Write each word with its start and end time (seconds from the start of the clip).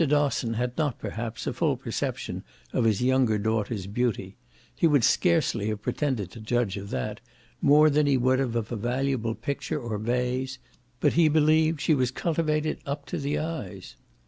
Dosson 0.03 0.55
had 0.55 0.75
not 0.79 0.97
perhaps 0.97 1.45
a 1.45 1.53
full 1.53 1.77
perception 1.77 2.43
of 2.73 2.85
his 2.85 3.03
younger 3.03 3.37
daughter's 3.37 3.85
beauty: 3.85 4.35
he 4.73 4.87
would 4.87 5.03
scarcely 5.03 5.67
have 5.67 5.83
pretended 5.83 6.31
to 6.31 6.39
judge 6.39 6.75
of 6.75 6.89
that, 6.89 7.19
more 7.61 7.87
than 7.87 8.07
he 8.07 8.17
would 8.17 8.39
of 8.39 8.55
a 8.55 8.61
valuable 8.75 9.35
picture 9.35 9.79
or 9.79 9.99
vase, 9.99 10.57
but 10.99 11.13
he 11.13 11.29
believed 11.29 11.79
she 11.79 11.93
was 11.93 12.09
cultivated 12.09 12.79
up 12.83 13.05
to 13.05 13.19
the 13.19 13.37
eyes. 13.37 13.95